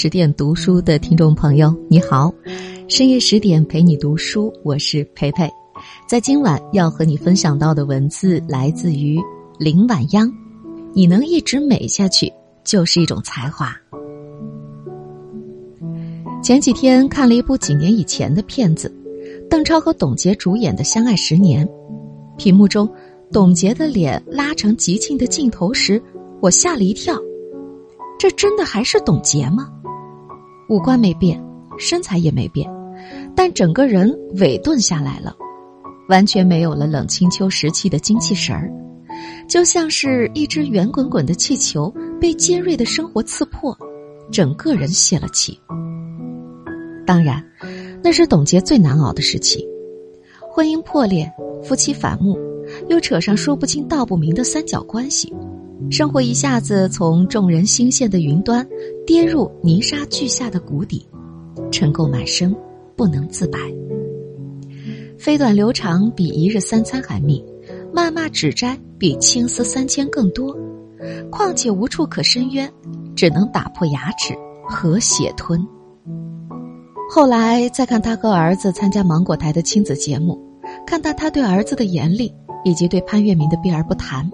[0.00, 2.32] 十点读书的听众朋友，你好，
[2.86, 5.50] 深夜十点陪你读书，我是培培。
[6.06, 9.18] 在今晚要和你分享到的文字来自于
[9.58, 10.32] 林晚央。
[10.94, 12.32] 你能一直美下去，
[12.62, 13.74] 就是一种才华。
[16.44, 18.94] 前几天看了一部几年以前的片子，
[19.50, 21.66] 邓超和董洁主演的《相爱十年》，
[22.36, 22.88] 屏幕中
[23.32, 26.00] 董洁的脸拉成极近的镜头时，
[26.40, 27.18] 我吓了一跳。
[28.16, 29.68] 这真的还是董洁吗？
[30.68, 31.42] 五官没变，
[31.78, 32.70] 身材也没变，
[33.34, 35.34] 但整个人萎顿下来了，
[36.08, 38.70] 完全没有了冷清秋时期的精气神儿，
[39.48, 43.76] 就像是一只圆滚滚的气球被尖锐的生活刺破，
[44.30, 45.58] 整个人泄了气。
[47.06, 47.42] 当然，
[48.02, 49.66] 那是董洁最难熬的时期，
[50.50, 51.30] 婚姻破裂，
[51.64, 52.38] 夫妻反目，
[52.90, 55.32] 又扯上说不清道不明的三角关系。
[55.90, 58.66] 生活一下子从众人心羡的云端，
[59.08, 61.08] 跌入泥沙俱下的谷底，
[61.72, 62.54] 尘垢满身，
[62.94, 63.58] 不能自拔。
[65.18, 67.42] 飞短流长比一日三餐还密，
[67.90, 70.54] 谩骂指摘比青丝三千更多。
[71.30, 72.70] 况且无处可伸冤，
[73.16, 74.34] 只能打破牙齿
[74.68, 75.66] 和血吞。
[77.10, 80.38] 后来再看他和儿子参加芒果台的亲子节目，
[80.86, 82.30] 看到他对儿子的严厉，
[82.62, 84.30] 以及对潘粤明的避而不谈。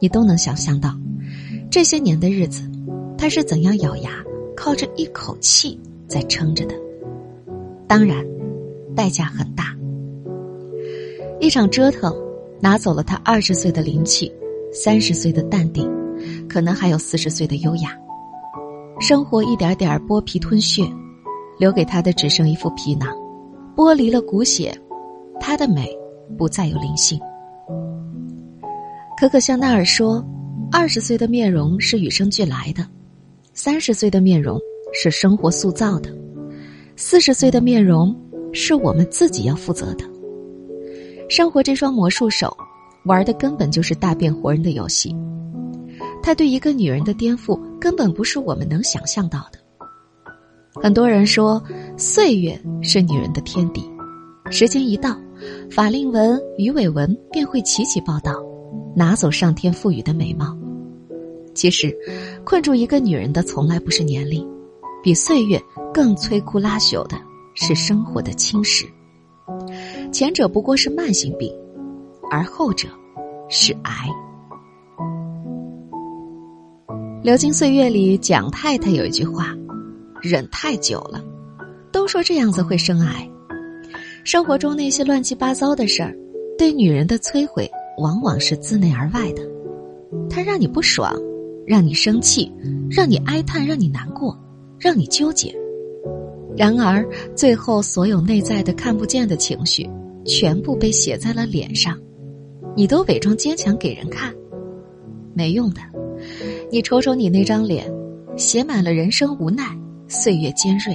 [0.00, 0.94] 你都能想象到，
[1.70, 2.62] 这些年的日子，
[3.22, 4.10] 他是怎样咬牙，
[4.56, 5.78] 靠着一口气
[6.08, 6.74] 在撑着的。
[7.86, 8.26] 当然，
[8.96, 9.66] 代价很大。
[11.38, 12.12] 一场折腾，
[12.58, 14.28] 拿走了他二十岁的灵气，
[14.72, 15.88] 三十岁的淡定，
[16.48, 17.96] 可能还有四十岁的优雅。
[18.98, 20.82] 生活一点点剥皮吞血，
[21.60, 23.08] 留给他的只剩一副皮囊，
[23.76, 24.76] 剥离了骨血，
[25.38, 25.96] 他的美
[26.36, 27.20] 不再有灵性。
[29.16, 30.26] 可可香奈儿说
[30.72, 32.84] ：“二十岁的面容是与生俱来的，
[33.54, 34.58] 三十岁的面容
[34.94, 36.10] 是生活塑造的，
[36.96, 38.14] 四十岁的面容
[38.52, 40.04] 是我们自己要负责的。
[41.28, 42.56] 生活这双魔术手，
[43.04, 45.14] 玩的根本就是大变活人的游戏。
[46.22, 49.58] 他对一个女人的颠覆，根本不是我们能想象到的。
[50.82, 51.62] 很多人说，
[51.98, 53.82] 岁月是女人的天敌，
[54.50, 55.14] 时间一到，
[55.70, 58.42] 法令纹、鱼尾纹便会齐齐报道。”
[58.94, 60.54] 拿走上天赋予的美貌，
[61.54, 61.96] 其实，
[62.44, 64.46] 困住一个女人的从来不是年龄，
[65.02, 65.60] 比岁月
[65.92, 67.16] 更摧枯拉朽的
[67.54, 68.84] 是生活的侵蚀。
[70.10, 71.52] 前者不过是慢性病，
[72.30, 72.88] 而后者
[73.48, 74.08] 是癌。
[77.22, 79.54] 流金岁月里，蒋太太有一句话
[80.20, 81.22] ：“忍太久了，
[81.92, 83.28] 都说这样子会生癌。”
[84.24, 86.16] 生活中那些乱七八糟的事儿，
[86.56, 87.70] 对女人的摧毁。
[87.98, 89.42] 往往是自内而外的，
[90.30, 91.14] 它让你不爽，
[91.66, 92.52] 让你生气，
[92.90, 94.36] 让你哀叹，让你难过，
[94.78, 95.54] 让你纠结。
[96.56, 99.88] 然而，最后所有内在的看不见的情绪，
[100.24, 101.98] 全部被写在了脸上，
[102.76, 104.34] 你都伪装坚强给人看，
[105.34, 105.80] 没用的。
[106.70, 107.90] 你瞅瞅你那张脸，
[108.36, 109.64] 写满了人生无奈，
[110.08, 110.94] 岁月尖锐，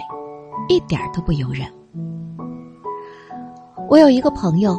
[0.70, 1.66] 一点都不由人。
[3.90, 4.78] 我有一个朋友。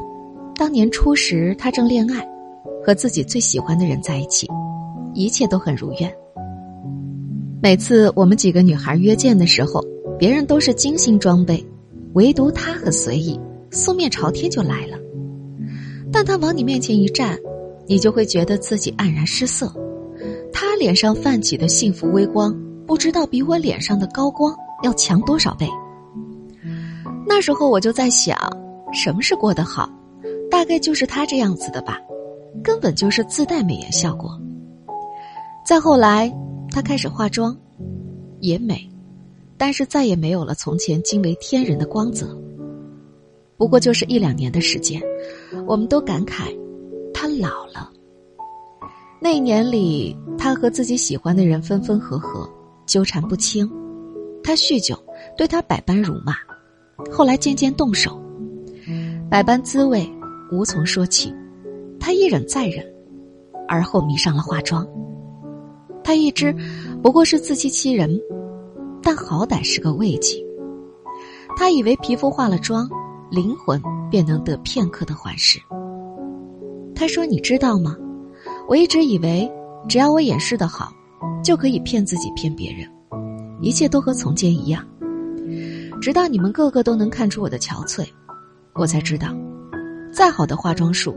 [0.55, 2.29] 当年初时，他正恋爱，
[2.85, 4.45] 和自己最喜欢的人在一起，
[5.15, 6.13] 一切都很如愿。
[7.61, 9.83] 每次我们几个女孩约见的时候，
[10.19, 11.65] 别人都是精心装备，
[12.15, 13.39] 唯独他很随意，
[13.71, 14.97] 素面朝天就来了。
[16.13, 17.39] 但他往你面前一站，
[17.87, 19.73] 你就会觉得自己黯然失色。
[20.53, 25.69] 他脸上泛起的幸福微光，不知道比我脸上的高光要强多少倍。
[27.27, 28.37] 那时候我就在想，
[28.93, 29.89] 什么是过得好？
[30.51, 31.99] 大概就是他这样子的吧，
[32.63, 34.31] 根本就是自带美颜效果。
[35.69, 36.35] 再后来，
[36.71, 37.55] 他开始化妆，
[38.41, 38.91] 也美，
[39.59, 42.35] 但是再也没有了从前惊为天人的光泽。
[43.59, 44.99] 不过就是一两年的时间，
[45.67, 46.59] 我们都感慨
[47.13, 47.91] 他老了。
[49.21, 52.49] 那一年里，他和自己喜欢的人分分合合，
[52.87, 53.71] 纠缠不清。
[54.43, 54.99] 他酗酒，
[55.37, 56.33] 对他百般辱骂，
[57.13, 58.19] 后来渐渐动手，
[59.29, 60.11] 百般滋味。
[60.51, 61.31] 无从说起，
[62.01, 62.83] 他一忍再忍，
[63.69, 64.89] 而后迷上了化妆。
[66.09, 66.57] 他一直
[67.03, 68.19] 不过是自欺欺人，
[69.03, 70.43] 但好歹是个慰藉。
[71.55, 72.89] 他以为皮肤化了妆，
[73.31, 73.79] 灵魂
[74.11, 75.61] 便能得片刻的缓释。
[76.95, 77.95] 他说：“你知道吗？
[78.67, 79.47] 我一直以为，
[79.87, 80.91] 只要我掩饰的好，
[81.45, 82.91] 就可以骗自己骗别人，
[83.61, 84.83] 一切都和从前一样。
[86.01, 88.07] 直到你们个个都能看出我的憔悴，
[88.73, 89.29] 我才知道。”
[90.11, 91.15] 再好的化妆术，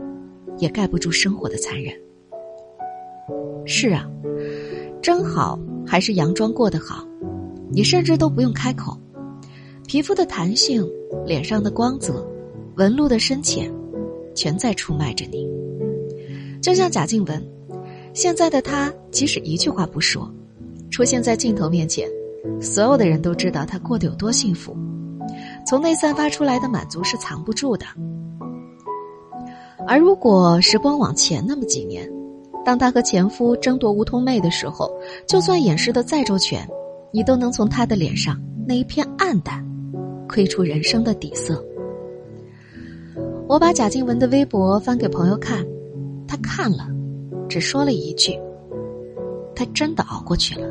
[0.58, 1.94] 也盖不住生活的残忍。
[3.64, 4.06] 是啊，
[5.02, 7.04] 真好还是佯装过得好？
[7.72, 8.96] 你甚至都不用开口，
[9.84, 10.88] 皮肤的弹性、
[11.26, 12.24] 脸上的光泽、
[12.76, 13.68] 纹路的深浅，
[14.32, 15.44] 全在出卖着你。
[16.62, 17.42] 就像贾静雯，
[18.14, 20.32] 现在的她即使一句话不说，
[20.88, 22.08] 出现在镜头面前，
[22.60, 24.72] 所有的人都知道她过得有多幸福，
[25.66, 27.84] 从内散发出来的满足是藏不住的。
[29.84, 32.08] 而如果时光往前那么几年，
[32.64, 34.90] 当她和前夫争夺梧桐妹的时候，
[35.26, 36.66] 就算掩饰的再周全。
[37.14, 39.62] 你都能从他的脸上那一片暗淡，
[40.26, 41.62] 窥出人生的底色。
[43.46, 45.62] 我把贾静雯的微博翻给朋友看，
[46.26, 46.88] 他看了，
[47.50, 48.32] 只说了一句
[49.54, 50.66] ：“他真的熬过去了。”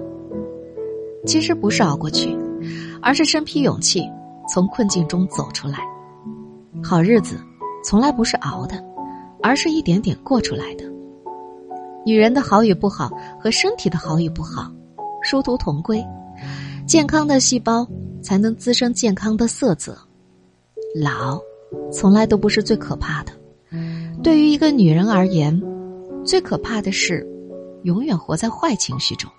[1.27, 2.35] 其实不是熬过去，
[3.03, 4.09] 而是身披勇气
[4.49, 5.77] 从困境中走出来。
[6.83, 7.35] 好日子
[7.85, 8.83] 从来不是熬的，
[9.43, 10.90] 而是一点点过出来的。
[12.05, 14.71] 女人的好与不好和身体的好与不好，
[15.23, 16.03] 殊途同归。
[16.87, 17.87] 健康的细胞
[18.21, 19.97] 才能滋生健康的色泽。
[20.95, 21.39] 老，
[21.91, 23.31] 从来都不是最可怕的。
[24.23, 25.61] 对于一个女人而言，
[26.25, 27.25] 最可怕的是，
[27.83, 29.31] 永远活在坏情绪中，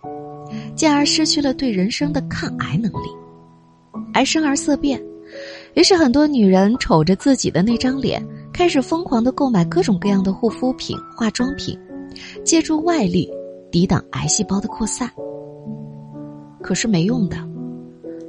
[0.74, 3.08] 进而失去了对人生的抗癌能力。
[4.14, 5.02] 而生而色变，
[5.74, 11.78] 于是很多女人瞅着自己的那张脸，开始疯狂的购买各种各样的护肤品、化妆品，
[12.44, 13.30] 借助外力
[13.70, 15.10] 抵挡癌细胞的扩散。
[16.62, 17.36] 可是没用的，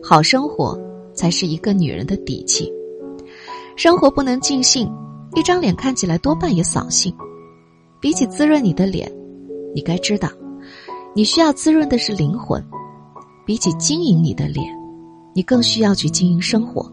[0.02, 0.80] 好生活
[1.14, 2.72] 才是一个女人的底气。
[3.76, 4.92] 生活不能尽兴，
[5.36, 7.14] 一张脸看起来多半也扫兴。
[8.00, 9.12] 比起滋润你的脸，
[9.74, 10.30] 你该知道，
[11.16, 12.64] 你需要滋润的是灵魂。
[13.46, 14.66] 比起经营你的脸，
[15.34, 16.92] 你更需要去经营生活。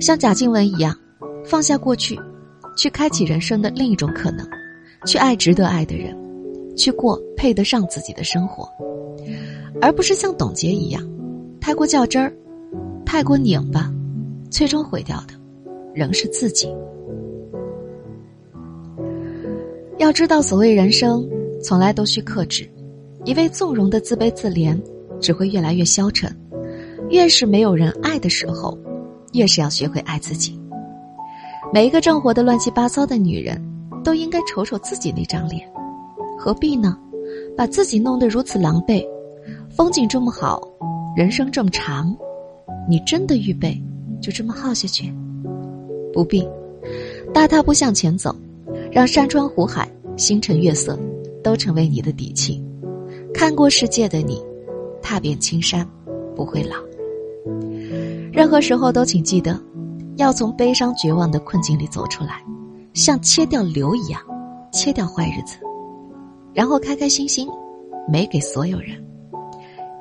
[0.00, 0.94] 像贾静雯一样，
[1.44, 2.18] 放下过去，
[2.76, 4.46] 去开启人生的另一种可能，
[5.06, 6.14] 去爱值得爱的人，
[6.76, 8.68] 去过配得上自己的生活。
[9.80, 11.02] 而不是像董洁一样，
[11.60, 12.32] 太过较真儿，
[13.04, 13.92] 太过拧巴，
[14.50, 15.34] 最终毁掉的，
[15.94, 16.68] 仍是自己。
[19.98, 21.26] 要知道，所谓人生，
[21.62, 22.68] 从来都需克制。
[23.24, 24.78] 一味纵容的自卑自怜，
[25.20, 26.34] 只会越来越消沉。
[27.10, 28.76] 越是没有人爱的时候，
[29.32, 30.58] 越是要学会爱自己。
[31.72, 33.60] 每一个正活得乱七八糟的女人，
[34.06, 35.68] 都应该瞅瞅自己那张脸，
[36.38, 36.96] 何必呢？
[37.56, 39.04] 把自己弄得如此狼狈。
[39.68, 40.62] 风景这么好，
[41.16, 42.16] 人生这么长，
[42.88, 43.76] 你真的预备
[44.22, 45.12] 就这么耗下去？
[46.12, 46.48] 不必，
[47.34, 48.32] 大踏步向前走，
[48.92, 50.96] 让山川湖海、星辰月色
[51.42, 52.64] 都成为你的底气。
[53.34, 54.40] 看过世界的你，
[55.02, 55.84] 踏遍青山
[56.36, 56.76] 不会老。
[58.32, 59.60] 任何时候都请记得，
[60.14, 62.40] 要从悲伤绝望的困境里走出来，
[62.96, 64.18] 像切掉瘤一样，
[64.72, 65.58] 切掉坏日子，
[66.54, 67.46] 然后开开心心，
[68.08, 69.04] 美给所有人。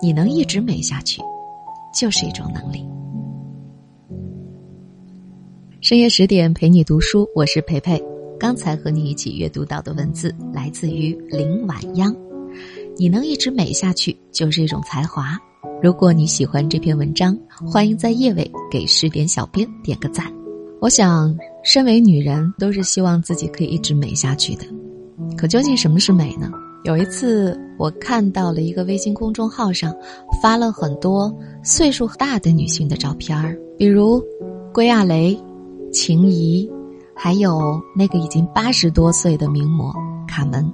[0.01, 1.21] 你能一直美下去，
[1.93, 2.87] 就是一种能力。
[5.81, 8.01] 深夜十点陪你读书，我是培培。
[8.39, 12.15] 刚才和你一起阅读到的文字来自于林晚央。
[12.95, 15.37] 你能一直美下去，就是一种才华。
[15.83, 20.31] 如果你喜欢这篇文章，欢迎在页尾给十点小编点个赞。
[20.79, 24.63] 我想，身为女人，都是希望自己可以一直美下去的。
[25.35, 26.51] 可究竟什么是美呢？
[26.83, 29.91] 有一次，我看到了一个微信公众号上
[30.39, 34.23] 发了很多岁数大的女性的照片儿，比如
[34.71, 35.35] 归亚蕾、
[35.91, 36.69] 秦怡，
[37.15, 39.91] 还有那个已经八十多岁的名模
[40.27, 40.71] 卡门。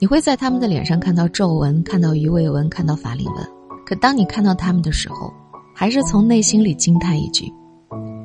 [0.00, 3.46] 你会在他们的脸上看到皱纹，看到鱼尾纹，看到法令纹。
[3.86, 5.32] 可当你看到他们的时候，
[5.72, 7.44] 还是从内心里惊叹一句：“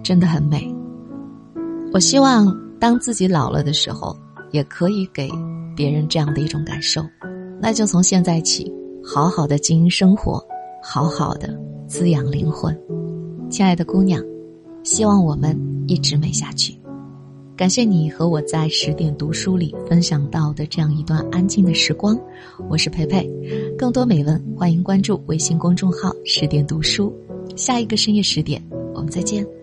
[0.04, 0.68] 真的很美。”
[1.92, 4.18] 我希望当自己老了的时候，
[4.52, 5.30] 也可以给。
[5.76, 7.02] 别人这样的一种感受，
[7.62, 8.70] 那就从现在起，
[9.02, 10.46] 好好的经营生活，
[10.84, 12.78] 好好的滋养灵魂。
[13.50, 14.22] 亲爱的姑娘，
[14.84, 16.78] 希望我们一直美下去。
[17.56, 22.20] 感谢你和我在十点读书里分享到的这样一段安静的时光。
[22.70, 23.26] 我是培培，
[23.78, 27.14] 更多美文欢迎关注微信公众号“十点读书”。
[27.56, 28.62] 下一个深夜十点，
[28.94, 29.59] 我们再见。